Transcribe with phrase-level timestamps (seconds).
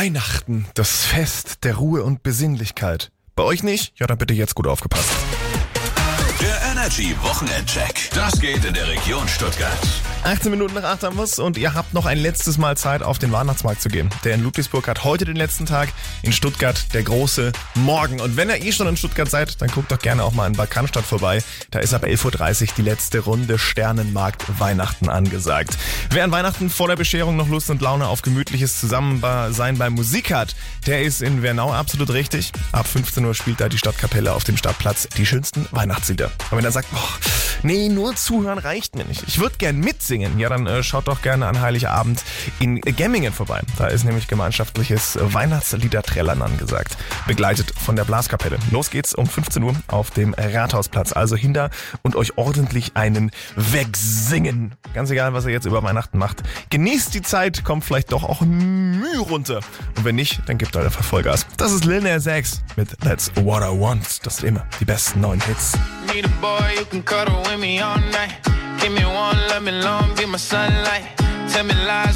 [0.00, 3.12] Weihnachten, das Fest der Ruhe und Besinnlichkeit.
[3.36, 3.92] Bei euch nicht?
[4.00, 5.10] Ja, dann bitte jetzt gut aufgepasst.
[6.40, 8.08] Der Energy Wochenendcheck.
[8.14, 9.76] Das geht in der Region Stuttgart.
[10.22, 13.18] 18 Minuten nach 8 haben wir's und ihr habt noch ein letztes Mal Zeit, auf
[13.18, 14.10] den Weihnachtsmarkt zu gehen.
[14.22, 15.88] Der in Ludwigsburg hat heute den letzten Tag,
[16.22, 18.20] in Stuttgart der große Morgen.
[18.20, 20.52] Und wenn ihr eh schon in Stuttgart seid, dann guckt doch gerne auch mal in
[20.52, 21.42] Bad Cannstatt vorbei.
[21.70, 25.78] Da ist ab 11.30 Uhr die letzte Runde Sternenmarkt Weihnachten angesagt.
[26.10, 30.32] Wer an Weihnachten vor der Bescherung noch Lust und Laune auf gemütliches Zusammensein bei Musik
[30.34, 30.54] hat,
[30.86, 32.52] der ist in Wernau absolut richtig.
[32.72, 36.30] Ab 15 Uhr spielt da die Stadtkapelle auf dem Stadtplatz die schönsten Weihnachtslieder.
[36.50, 37.08] Und wenn er sagt, boah,
[37.62, 39.24] nee, nur zuhören reicht mir nicht.
[39.26, 39.78] Ich würde gern
[40.10, 40.38] mitsingen.
[40.38, 42.24] Ja, dann äh, schaut doch gerne an Heiligabend
[42.58, 43.60] in Gemmingen vorbei.
[43.78, 46.96] Da ist nämlich gemeinschaftliches Weihnachtsliederträllern angesagt.
[47.26, 48.58] Begleitet von der Blaskapelle.
[48.70, 51.12] Los geht's um 15 Uhr auf dem Rathausplatz.
[51.12, 51.70] Also hinter
[52.02, 54.74] und euch ordentlich einen wegsingen.
[54.94, 56.42] Ganz egal, was ihr jetzt über Weihnachten macht.
[56.70, 59.60] Genießt die Zeit, kommt vielleicht doch auch Mühe runter.
[59.96, 61.46] Und wenn nicht, dann gebt eure Vollgas.
[61.56, 64.26] Das ist Lil Nas X mit That's What I Want.
[64.26, 65.78] Das sind immer die besten neuen Hits.
[66.12, 68.59] Need a boy who can cuddle with me all night.
[68.80, 71.04] Give me one, let me long, be my sunlight.
[71.50, 72.10] Tell me lies.